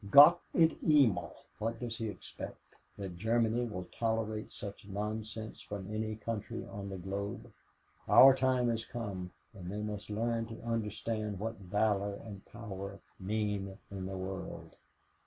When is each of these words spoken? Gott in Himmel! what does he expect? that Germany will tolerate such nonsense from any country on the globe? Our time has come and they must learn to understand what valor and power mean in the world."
Gott 0.09 0.39
in 0.55 0.71
Himmel! 0.81 1.31
what 1.59 1.79
does 1.79 1.97
he 1.97 2.07
expect? 2.09 2.57
that 2.97 3.17
Germany 3.17 3.65
will 3.67 3.83
tolerate 3.91 4.51
such 4.51 4.87
nonsense 4.87 5.61
from 5.61 5.93
any 5.93 6.15
country 6.15 6.65
on 6.65 6.89
the 6.89 6.97
globe? 6.97 7.53
Our 8.09 8.33
time 8.33 8.69
has 8.69 8.83
come 8.83 9.31
and 9.53 9.71
they 9.71 9.83
must 9.83 10.09
learn 10.09 10.47
to 10.47 10.59
understand 10.63 11.37
what 11.37 11.59
valor 11.59 12.15
and 12.15 12.43
power 12.47 12.99
mean 13.19 13.77
in 13.91 14.07
the 14.07 14.17
world." 14.17 14.75